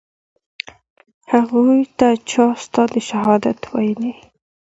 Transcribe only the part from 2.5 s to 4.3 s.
ستا د شهادت ويلي.